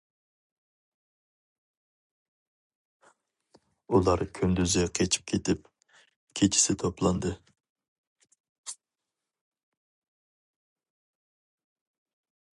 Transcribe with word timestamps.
ئۇلار 3.95 4.23
كۈندۈزى 4.39 4.85
قېچىپ 4.99 5.27
كېتىپ، 5.33 5.69
كېچىسى 6.41 6.77
توپلاندى. 6.85 7.35